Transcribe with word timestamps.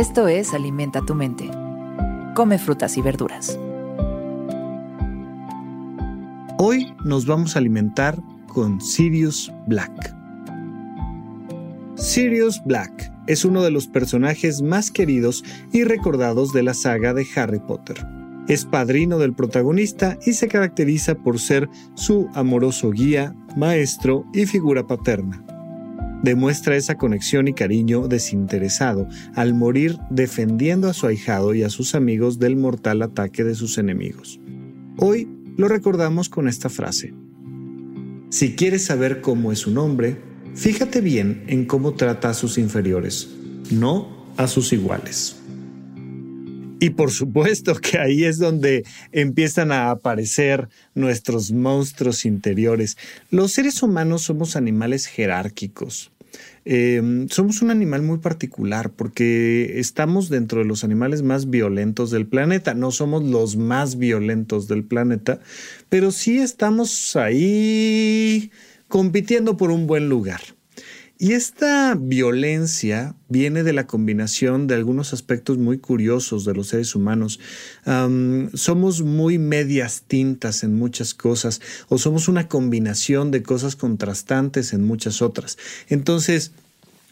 Esto 0.00 0.28
es 0.28 0.54
Alimenta 0.54 1.02
tu 1.02 1.14
mente. 1.14 1.50
Come 2.34 2.58
frutas 2.58 2.96
y 2.96 3.02
verduras. 3.02 3.58
Hoy 6.56 6.94
nos 7.04 7.26
vamos 7.26 7.54
a 7.54 7.58
alimentar 7.58 8.18
con 8.46 8.80
Sirius 8.80 9.52
Black. 9.66 10.16
Sirius 11.96 12.64
Black 12.64 13.12
es 13.26 13.44
uno 13.44 13.62
de 13.62 13.70
los 13.70 13.88
personajes 13.88 14.62
más 14.62 14.90
queridos 14.90 15.44
y 15.70 15.84
recordados 15.84 16.54
de 16.54 16.62
la 16.62 16.72
saga 16.72 17.12
de 17.12 17.26
Harry 17.36 17.60
Potter. 17.60 17.98
Es 18.48 18.64
padrino 18.64 19.18
del 19.18 19.34
protagonista 19.34 20.16
y 20.24 20.32
se 20.32 20.48
caracteriza 20.48 21.14
por 21.14 21.38
ser 21.38 21.68
su 21.92 22.30
amoroso 22.32 22.90
guía, 22.90 23.34
maestro 23.54 24.24
y 24.32 24.46
figura 24.46 24.86
paterna. 24.86 25.44
Demuestra 26.22 26.76
esa 26.76 26.96
conexión 26.96 27.48
y 27.48 27.54
cariño 27.54 28.06
desinteresado 28.06 29.08
al 29.34 29.54
morir 29.54 29.98
defendiendo 30.10 30.88
a 30.88 30.92
su 30.92 31.06
ahijado 31.06 31.54
y 31.54 31.62
a 31.62 31.70
sus 31.70 31.94
amigos 31.94 32.38
del 32.38 32.56
mortal 32.56 33.02
ataque 33.02 33.42
de 33.42 33.54
sus 33.54 33.78
enemigos. 33.78 34.38
Hoy 34.98 35.28
lo 35.56 35.66
recordamos 35.68 36.28
con 36.28 36.46
esta 36.46 36.68
frase. 36.68 37.14
Si 38.28 38.54
quieres 38.54 38.84
saber 38.84 39.22
cómo 39.22 39.50
es 39.50 39.66
un 39.66 39.78
hombre, 39.78 40.20
fíjate 40.54 41.00
bien 41.00 41.44
en 41.46 41.64
cómo 41.64 41.94
trata 41.94 42.28
a 42.30 42.34
sus 42.34 42.58
inferiores, 42.58 43.30
no 43.70 44.26
a 44.36 44.46
sus 44.46 44.72
iguales. 44.72 45.39
Y 46.80 46.90
por 46.90 47.10
supuesto 47.10 47.74
que 47.74 47.98
ahí 47.98 48.24
es 48.24 48.38
donde 48.38 48.84
empiezan 49.12 49.70
a 49.70 49.90
aparecer 49.90 50.68
nuestros 50.94 51.52
monstruos 51.52 52.24
interiores. 52.24 52.96
Los 53.30 53.52
seres 53.52 53.82
humanos 53.82 54.22
somos 54.22 54.56
animales 54.56 55.04
jerárquicos. 55.06 56.10
Em, 56.64 57.28
somos 57.28 57.60
un 57.60 57.70
animal 57.70 58.02
muy 58.02 58.18
particular 58.18 58.90
porque 58.90 59.78
estamos 59.78 60.30
dentro 60.30 60.60
de 60.60 60.66
los 60.66 60.82
animales 60.82 61.22
más 61.22 61.50
violentos 61.50 62.10
del 62.10 62.26
planeta. 62.26 62.72
No 62.72 62.92
somos 62.92 63.24
los 63.24 63.56
más 63.56 63.98
violentos 63.98 64.66
del 64.66 64.84
planeta, 64.84 65.40
pero 65.90 66.10
sí 66.10 66.38
estamos 66.38 67.14
ahí 67.14 68.50
compitiendo 68.88 69.58
por 69.58 69.70
un 69.70 69.86
buen 69.86 70.08
lugar. 70.08 70.40
Y 71.22 71.34
esta 71.34 71.94
violencia 72.00 73.14
viene 73.28 73.62
de 73.62 73.74
la 73.74 73.86
combinación 73.86 74.66
de 74.66 74.74
algunos 74.74 75.12
aspectos 75.12 75.58
muy 75.58 75.76
curiosos 75.76 76.46
de 76.46 76.54
los 76.54 76.68
seres 76.68 76.94
humanos. 76.94 77.40
somos 78.54 79.02
muy 79.02 79.36
medias 79.36 80.04
tintas 80.08 80.64
en 80.64 80.76
muchas 80.76 81.12
cosas 81.12 81.60
o 81.90 81.98
somos 81.98 82.26
una 82.28 82.48
combinación 82.48 83.30
de 83.32 83.42
cosas 83.42 83.76
contrastantes 83.76 84.72
en 84.72 84.82
muchas 84.82 85.20
otras. 85.20 85.58
Entonces, 85.90 86.52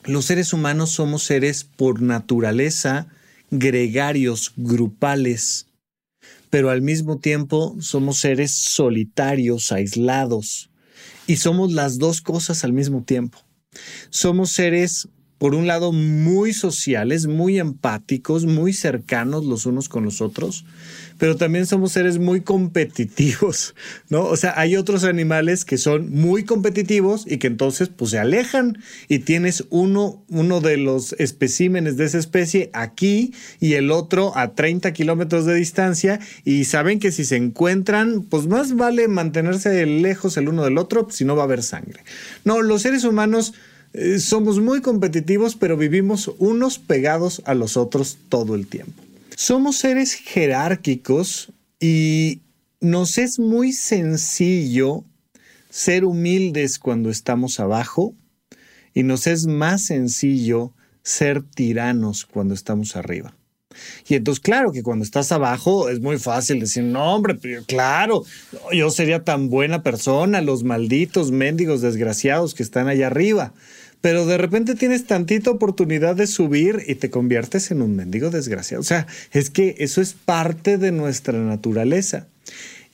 los 0.05 0.25
seres 0.25 0.55
humanos 0.55 0.89
somos 0.89 1.25
seres 1.25 1.64
por 1.64 2.01
naturaleza 2.01 3.09
gregarios, 3.51 4.55
grupales, 4.56 5.67
pero 6.48 6.70
al 6.70 6.81
mismo 6.81 7.19
tiempo 7.19 7.77
somos 7.81 8.20
seres 8.20 8.53
solitarios, 8.53 9.70
aislados, 9.70 10.70
y 11.27 11.36
somos 11.36 11.75
las 11.75 11.98
dos 11.98 12.23
cosas 12.23 12.64
al 12.64 12.73
mismo 12.73 13.03
tiempo. 13.03 13.47
Somos 14.11 14.52
seres, 14.52 15.08
por 15.39 15.55
un 15.55 15.69
lado, 15.69 15.92
muy 15.92 16.53
sociales, 16.53 17.28
muy 17.28 17.58
empáticos, 17.58 18.44
muy 18.44 18.72
cercanos 18.72 19.45
los 19.45 19.67
unos 19.67 19.89
con 19.89 20.05
los 20.05 20.20
otros, 20.20 20.64
pero 21.17 21.36
también 21.36 21.67
somos 21.67 21.92
seres 21.92 22.19
muy 22.19 22.41
competitivos, 22.41 23.75
¿no? 24.08 24.25
O 24.25 24.36
sea, 24.36 24.55
hay 24.58 24.77
otros 24.77 25.05
animales 25.05 25.64
que 25.64 25.78
son 25.78 26.11
muy 26.11 26.45
competitivos 26.45 27.25
y 27.27 27.39
que 27.39 27.47
entonces 27.47 27.89
pues 27.89 28.11
se 28.11 28.19
alejan 28.19 28.78
y 29.08 29.20
tienes 29.20 29.64
uno, 29.70 30.24
uno 30.29 30.61
de 30.61 30.77
los 30.77 31.12
especímenes 31.14 31.96
de 31.96 32.07
esa 32.07 32.18
especie 32.18 32.70
aquí 32.73 33.33
y 33.61 33.74
el 33.74 33.92
otro 33.92 34.36
a 34.36 34.55
30 34.55 34.92
kilómetros 34.92 35.46
de 35.46 35.55
distancia 35.55 36.18
y 36.45 36.64
saben 36.64 36.98
que 36.98 37.12
si 37.12 37.24
se 37.24 37.36
encuentran, 37.36 38.23
pues 38.23 38.46
más 38.48 38.74
vale 38.74 39.07
mantenerse 39.07 39.86
lejos 39.86 40.36
el 40.36 40.48
uno 40.48 40.64
del 40.64 40.79
otro, 40.79 41.07
si 41.11 41.24
no 41.24 41.36
va 41.36 41.42
a 41.42 41.46
haber 41.46 41.62
sangre. 41.62 42.02
No, 42.45 42.61
los 42.61 42.83
seres 42.83 43.05
humanos 43.05 43.55
eh, 43.92 44.18
somos 44.18 44.60
muy 44.60 44.80
competitivos, 44.80 45.56
pero 45.56 45.76
vivimos 45.76 46.30
unos 46.38 46.78
pegados 46.78 47.42
a 47.44 47.54
los 47.54 47.76
otros 47.76 48.18
todo 48.28 48.54
el 48.54 48.66
tiempo. 48.66 49.02
Somos 49.36 49.76
seres 49.76 50.14
jerárquicos 50.14 51.52
y 51.80 52.42
nos 52.80 53.18
es 53.18 53.38
muy 53.38 53.72
sencillo 53.72 55.04
ser 55.70 56.04
humildes 56.04 56.78
cuando 56.78 57.10
estamos 57.10 57.60
abajo 57.60 58.14
y 58.94 59.02
nos 59.02 59.26
es 59.26 59.46
más 59.46 59.84
sencillo 59.84 60.72
ser 61.02 61.42
tiranos 61.42 62.26
cuando 62.26 62.55
estamos 62.55 62.96
arriba. 62.96 63.37
Y 64.08 64.14
entonces, 64.14 64.40
claro 64.40 64.72
que 64.72 64.83
cuando 64.83 65.05
estás 65.05 65.33
abajo 65.33 65.89
es 65.89 66.00
muy 66.00 66.18
fácil 66.18 66.61
decir, 66.61 66.84
no, 66.84 67.14
hombre, 67.14 67.39
claro, 67.66 68.24
yo 68.72 68.90
sería 68.90 69.24
tan 69.24 69.48
buena 69.48 69.83
persona, 69.83 70.40
los 70.40 70.64
malditos 70.64 71.30
mendigos 71.30 71.80
desgraciados 71.80 72.55
que 72.55 72.62
están 72.62 72.88
allá 72.88 73.06
arriba 73.08 73.52
pero 74.00 74.27
de 74.27 74.38
repente 74.38 74.74
tienes 74.74 75.06
tantita 75.06 75.50
oportunidad 75.50 76.14
de 76.14 76.27
subir 76.27 76.84
y 76.86 76.94
te 76.94 77.11
conviertes 77.11 77.70
en 77.70 77.83
un 77.83 77.96
mendigo 77.96 78.30
desgraciado. 78.30 78.80
O 78.80 78.84
sea, 78.84 79.06
es 79.33 79.50
que 79.50 79.74
eso 79.78 80.00
es 80.00 80.12
parte 80.12 80.78
de 80.78 80.92
nuestra 80.92 81.38
naturaleza. 81.38 82.28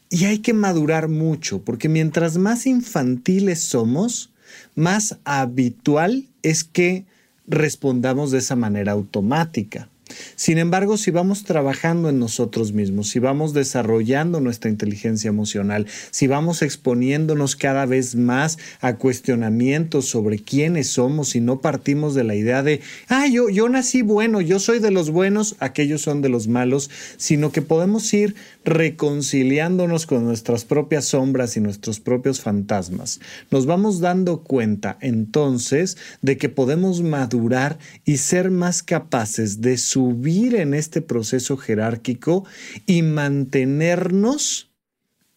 Y 0.09 0.25
hay 0.27 0.39
que 0.39 0.55
madurar 0.55 1.09
mucho, 1.09 1.63
porque 1.63 1.89
mientras 1.89 2.39
más 2.39 2.67
infantiles 2.67 3.61
somos, 3.63 4.31
más 4.75 5.19
habitual 5.25 6.27
es 6.43 6.65
que 6.65 7.05
respondamos 7.47 8.31
de 8.31 8.39
esa 8.39 8.57
manera 8.57 8.93
automática. 8.93 9.89
Sin 10.37 10.59
embargo, 10.59 10.97
si 10.97 11.11
vamos 11.11 11.45
trabajando 11.45 12.09
en 12.09 12.19
nosotros 12.19 12.73
mismos, 12.73 13.09
si 13.09 13.19
vamos 13.19 13.53
desarrollando 13.53 14.41
nuestra 14.41 14.71
inteligencia 14.71 15.29
emocional, 15.29 15.87
si 16.11 16.27
vamos 16.27 16.63
exponiéndonos 16.63 17.57
cada 17.57 17.87
vez 17.87 18.15
más 18.15 18.59
a 18.81 18.97
cuestionamientos 18.97 20.07
sobre 20.07 20.39
quiénes 20.39 20.89
somos 20.89 21.35
y 21.35 21.41
no 21.41 21.61
partimos 21.61 22.15
de 22.15 22.25
la 22.25 22.35
idea 22.35 22.63
de, 22.63 22.81
ah, 23.09 23.27
yo, 23.27 23.49
yo 23.49 23.69
nací 23.69 24.03
bueno, 24.03 24.41
yo 24.41 24.59
soy 24.59 24.79
de 24.79 24.91
los 24.91 25.11
buenos, 25.11 25.57
aquellos 25.61 26.03
son 26.03 26.23
de 26.23 26.29
los 26.29 26.49
malos, 26.49 26.91
sino 27.17 27.53
que 27.53 27.63
podemos 27.63 28.13
ir 28.13 28.35
reconciliándonos 28.65 30.07
con 30.07 30.25
nuestras 30.25 30.65
propias 30.65 31.07
sombras 31.07 31.57
y 31.57 31.61
nuestros 31.61 32.01
propios 32.01 32.41
fantasmas. 32.41 33.21
Nos 33.51 33.67
vamos 33.67 34.01
dando 34.01 34.43
cuenta 34.43 34.97
entonces 35.01 35.97
de 36.23 36.37
que 36.37 36.49
podemos 36.49 37.03
madurar 37.03 37.79
y 38.05 38.19
ser 38.19 38.51
más 38.51 38.83
capaces 38.83 39.61
de 39.61 39.77
subir 40.05 40.55
en 40.57 40.75
este 40.75 41.01
proceso 41.01 41.57
jerárquico 41.57 42.45
y 42.85 43.01
mantenernos 43.01 44.71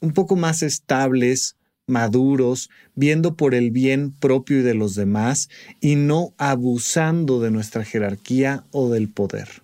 un 0.02 0.12
poco 0.12 0.36
más 0.36 0.62
estables, 0.62 1.56
maduros, 1.88 2.70
viendo 2.94 3.38
por 3.38 3.56
el 3.56 3.72
bien 3.72 4.12
propio 4.12 4.60
y 4.60 4.64
de 4.64 4.74
los 4.74 4.94
demás 4.94 5.50
y 5.80 5.96
no 5.96 6.34
abusando 6.38 7.40
de 7.40 7.50
nuestra 7.50 7.86
jerarquía 7.86 8.66
o 8.72 8.90
del 8.90 9.08
poder. 9.08 9.64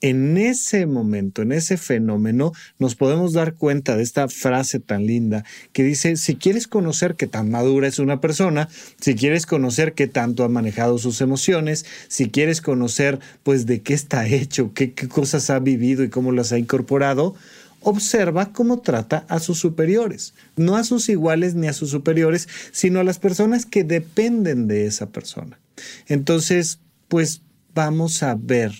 En 0.00 0.36
ese 0.36 0.86
momento, 0.86 1.42
en 1.42 1.52
ese 1.52 1.76
fenómeno, 1.76 2.52
nos 2.78 2.94
podemos 2.94 3.32
dar 3.32 3.54
cuenta 3.54 3.96
de 3.96 4.02
esta 4.02 4.28
frase 4.28 4.80
tan 4.80 5.06
linda 5.06 5.44
que 5.72 5.82
dice, 5.82 6.16
si 6.16 6.36
quieres 6.36 6.66
conocer 6.66 7.14
qué 7.14 7.26
tan 7.26 7.50
madura 7.50 7.88
es 7.88 7.98
una 7.98 8.20
persona, 8.20 8.68
si 9.00 9.14
quieres 9.14 9.46
conocer 9.46 9.94
qué 9.94 10.06
tanto 10.06 10.44
ha 10.44 10.48
manejado 10.48 10.98
sus 10.98 11.20
emociones, 11.20 11.86
si 12.08 12.30
quieres 12.30 12.60
conocer 12.60 13.18
pues 13.42 13.66
de 13.66 13.80
qué 13.82 13.94
está 13.94 14.26
hecho, 14.26 14.72
qué, 14.74 14.92
qué 14.92 15.08
cosas 15.08 15.50
ha 15.50 15.58
vivido 15.58 16.04
y 16.04 16.08
cómo 16.08 16.32
las 16.32 16.52
ha 16.52 16.58
incorporado, 16.58 17.34
observa 17.80 18.52
cómo 18.52 18.80
trata 18.80 19.24
a 19.28 19.38
sus 19.38 19.58
superiores, 19.58 20.34
no 20.56 20.76
a 20.76 20.84
sus 20.84 21.08
iguales 21.08 21.54
ni 21.54 21.68
a 21.68 21.72
sus 21.72 21.90
superiores, 21.90 22.48
sino 22.72 22.98
a 22.98 23.04
las 23.04 23.18
personas 23.18 23.64
que 23.64 23.84
dependen 23.84 24.66
de 24.66 24.86
esa 24.86 25.10
persona. 25.10 25.60
Entonces, 26.08 26.80
pues 27.08 27.42
vamos 27.74 28.22
a 28.22 28.34
ver 28.34 28.72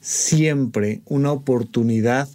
siempre 0.00 1.00
una 1.06 1.32
oportunidad 1.32 2.28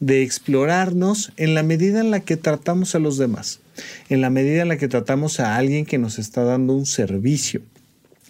de 0.00 0.22
explorarnos 0.22 1.32
en 1.36 1.54
la 1.54 1.62
medida 1.62 2.00
en 2.00 2.10
la 2.10 2.20
que 2.20 2.36
tratamos 2.36 2.94
a 2.94 2.98
los 2.98 3.18
demás, 3.18 3.60
en 4.08 4.20
la 4.20 4.30
medida 4.30 4.62
en 4.62 4.68
la 4.68 4.76
que 4.76 4.88
tratamos 4.88 5.38
a 5.38 5.56
alguien 5.56 5.86
que 5.86 5.98
nos 5.98 6.18
está 6.18 6.42
dando 6.42 6.74
un 6.74 6.86
servicio, 6.86 7.62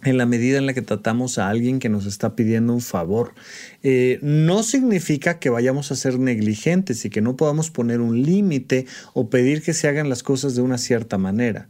en 0.05 0.19
la 0.19 0.27
medida 0.27 0.59
en 0.59 0.67
la 0.67 0.75
que 0.75 0.83
tratamos 0.83 1.39
a 1.39 1.49
alguien 1.49 1.79
que 1.79 1.89
nos 1.89 2.05
está 2.05 2.37
pidiendo 2.37 2.75
un 2.75 2.83
favor. 2.83 3.33
Eh, 3.83 4.19
no 4.21 4.63
significa 4.63 5.39
que 5.39 5.49
vayamos 5.49 5.93
a 5.93 5.97
ser 5.97 6.19
negligentes 6.19 7.05
y 7.05 7.11
que 7.11 7.23
no 7.23 7.37
podamos 7.37 7.71
poner 7.71 8.01
un 8.01 8.23
límite 8.23 8.87
o 9.15 9.31
pedir 9.31 9.63
que 9.63 9.73
se 9.73 9.89
hagan 9.89 10.09
las 10.09 10.23
cosas 10.23 10.55
de 10.55 10.63
una 10.63 10.77
cierta 10.77 11.17
manera. 11.17 11.69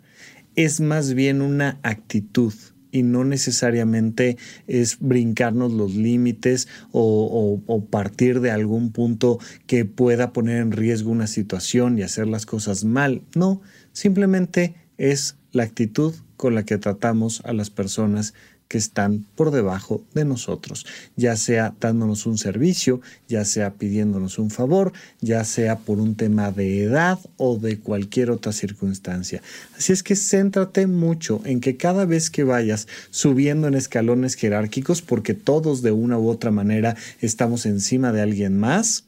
Es 0.57 0.81
más 0.81 1.15
bien 1.15 1.43
una 1.43 1.79
actitud 1.83 2.55
y 2.93 3.03
no 3.03 3.25
necesariamente 3.25 4.37
es 4.69 4.99
brincarnos 5.01 5.73
los 5.73 5.97
límites 5.97 6.69
o, 6.93 7.61
partir 7.91 8.41
de 8.41 8.51
algún 8.51 8.93
punto 8.93 9.39
que 9.67 9.85
pueda 9.85 10.33
poner 10.33 10.59
en 10.59 10.71
riesgo 10.71 11.11
una 11.11 11.27
situación 11.27 11.99
y 11.99 12.03
hacer 12.03 12.29
las 12.29 12.47
cosas 12.47 12.85
mal. 12.85 13.23
No, 13.35 13.61
simplemente 13.93 14.75
es 14.99 15.37
la 15.51 15.65
actitud 15.65 16.15
con 16.37 16.55
la 16.55 16.65
que 16.65 16.79
tratamos 16.79 17.43
a 17.45 17.53
las 17.53 17.71
personas 17.71 18.35
que 18.73 18.79
están 18.79 19.27
por 19.37 19.51
debajo 19.51 20.03
de 20.15 20.25
nosotros, 20.25 20.87
ya 21.15 21.37
sea 21.37 21.75
dándonos 21.79 22.25
un 22.25 22.39
servicio, 22.39 23.03
ya 23.29 23.45
sea 23.45 23.75
pidiéndonos 23.75 24.39
un 24.39 24.49
favor, 24.49 24.95
ya 25.21 25.45
sea 25.45 25.81
por 25.81 26.01
un 26.01 26.15
tema 26.15 26.53
de 26.53 26.83
edad 26.83 27.19
o 27.37 27.59
de 27.59 27.79
cualquier 27.81 28.31
otra 28.31 28.51
circunstancia. 28.53 29.43
Así 29.77 29.93
es 29.93 30.03
que 30.03 30.17
céntrate 30.17 30.87
mucho 30.87 31.43
en 31.45 31.61
que 31.61 31.77
cada 31.77 32.07
vez 32.07 32.31
que 32.31 32.45
vayas 32.45 32.89
subiendo 33.11 33.69
en 33.69 33.75
escalones 33.75 34.37
jerárquicos, 34.37 35.03
porque 35.03 35.35
todos 35.35 35.83
de 35.83 35.93
una 35.93 36.19
u 36.19 36.31
otra 36.31 36.51
manera 36.51 36.97
estamos 37.21 37.67
encima 37.67 38.11
de 38.11 38.23
alguien 38.23 38.59
más, 38.59 39.05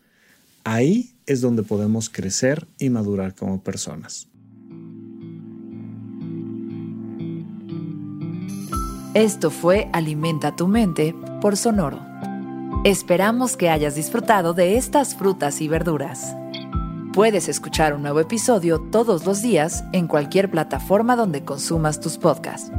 ahí 0.65 1.15
es 1.25 1.41
donde 1.41 1.63
podemos 1.63 2.11
crecer 2.11 2.67
y 2.79 2.91
madurar 2.91 3.35
como 3.35 3.63
personas. 3.63 4.29
Esto 9.15 9.53
fue 9.53 9.89
Alimenta 9.93 10.57
tu 10.57 10.67
mente 10.67 11.15
por 11.41 11.57
Sonoro. 11.57 12.01
Esperamos 12.83 13.57
que 13.57 13.71
hayas 13.71 13.95
disfrutado 13.95 14.55
de 14.55 14.77
estas 14.77 15.15
frutas 15.15 15.61
y 15.61 15.69
verduras. 15.69 16.35
Puedes 17.13 17.49
escuchar 17.49 17.95
un 17.95 18.03
nuevo 18.03 18.19
episodio 18.19 18.81
todos 18.81 19.25
los 19.25 19.41
días 19.41 19.85
en 19.93 20.09
cualquier 20.09 20.51
plataforma 20.51 21.15
donde 21.15 21.45
consumas 21.45 22.01
tus 22.01 22.19
podcasts. 22.19 22.73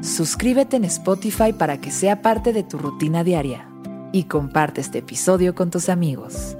Suscríbete 0.00 0.76
en 0.76 0.86
Spotify 0.86 1.52
para 1.52 1.78
que 1.78 1.90
sea 1.90 2.22
parte 2.22 2.54
de 2.54 2.62
tu 2.62 2.78
rutina 2.78 3.22
diaria 3.22 3.68
y 4.12 4.24
comparte 4.24 4.80
este 4.80 5.00
episodio 5.00 5.54
con 5.54 5.70
tus 5.70 5.90
amigos. 5.90 6.56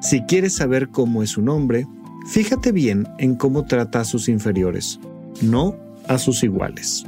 Si 0.00 0.22
quieres 0.22 0.54
saber 0.54 0.88
cómo 0.88 1.22
es 1.22 1.36
un 1.36 1.50
hombre, 1.50 1.86
fíjate 2.28 2.72
bien 2.72 3.06
en 3.18 3.34
cómo 3.34 3.66
trata 3.66 4.00
a 4.00 4.04
sus 4.06 4.30
inferiores, 4.30 4.98
no 5.42 5.85
a 6.08 6.18
sus 6.18 6.42
iguales. 6.42 7.04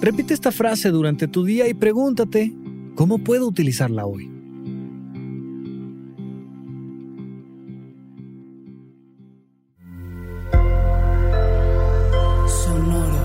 Repite 0.00 0.32
esta 0.32 0.52
frase 0.52 0.90
durante 0.90 1.26
tu 1.26 1.44
día 1.44 1.68
y 1.68 1.74
pregúntate, 1.74 2.52
¿cómo 2.94 3.18
puedo 3.18 3.48
utilizarla 3.48 4.06
hoy? 4.06 4.30
Sonoro. 12.46 13.18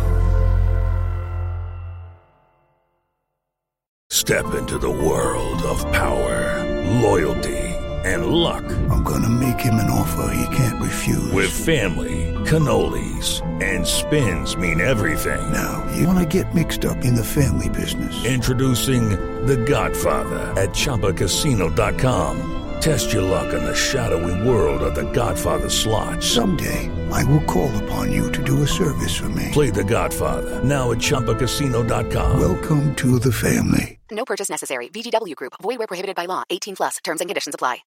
Step 4.09 4.45
into 4.57 4.79
the 4.79 4.89
world 4.89 5.61
of 5.63 5.83
power, 5.91 6.65
loyalty, 7.01 7.57
and 8.03 8.25
luck. 8.25 8.63
I'm 8.89 9.03
gonna 9.03 9.29
make 9.29 9.59
him 9.59 9.75
an 9.75 9.91
offer 9.91 10.33
he 10.33 10.45
can't 10.55 10.81
refuse. 10.81 11.31
With 11.33 11.51
family, 11.51 12.32
cannolis, 12.53 13.41
and 13.63 13.85
spins 13.85 14.55
mean 14.55 14.79
everything. 14.79 15.51
Now, 15.51 15.85
you 15.95 16.05
wanna 16.05 16.25
get 16.25 16.53
mixed 16.53 16.85
up 16.85 16.97
in 17.03 17.15
the 17.15 17.23
family 17.23 17.69
business. 17.69 18.25
Introducing 18.25 19.09
The 19.47 19.57
Godfather 19.57 20.53
at 20.61 20.69
ChumbaCasino.com. 20.69 22.49
Test 22.79 23.13
your 23.13 23.23
luck 23.23 23.53
in 23.53 23.63
the 23.63 23.75
shadowy 23.75 24.47
world 24.47 24.83
of 24.83 24.93
The 24.93 25.09
Godfather 25.13 25.69
slot. 25.69 26.21
Someday, 26.21 26.91
I 27.11 27.23
will 27.23 27.43
call 27.45 27.71
upon 27.83 28.11
you 28.11 28.31
to 28.31 28.43
do 28.43 28.61
a 28.61 28.67
service 28.67 29.15
for 29.15 29.29
me. 29.29 29.49
Play 29.51 29.71
The 29.71 29.83
Godfather 29.83 30.63
now 30.63 30.91
at 30.91 30.99
ChumbaCasino.com. 30.99 32.39
Welcome 32.39 32.93
to 32.95 33.19
the 33.19 33.31
family. 33.31 33.97
No 34.11 34.25
purchase 34.25 34.49
necessary. 34.49 34.89
VGW 34.89 35.35
Group. 35.35 35.53
Void 35.61 35.79
where 35.79 35.87
prohibited 35.87 36.15
by 36.15 36.25
law. 36.25 36.43
18 36.51 36.75
plus. 36.75 36.97
Terms 37.03 37.21
and 37.21 37.29
conditions 37.29 37.55
apply. 37.55 37.83